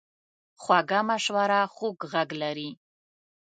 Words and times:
خوږه 0.61 0.99
مشوره 1.09 1.61
خوږ 1.73 1.97
غږ 2.11 2.29
لري. 2.41 2.69